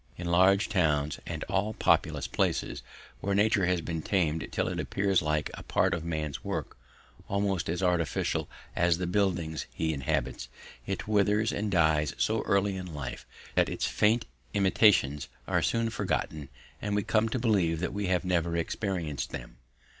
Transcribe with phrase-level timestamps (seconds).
[0.17, 2.81] In large towns and all populous places,
[3.19, 6.75] where nature has been tamed until it appears like a part of man's work,
[7.27, 10.47] almost as artificial as the buildings he inhabits,
[10.87, 14.25] it withers and dies so early in life that its faint
[14.55, 16.49] intimations are soon forgotten
[16.81, 19.57] and we come to believe that we have never experienced them.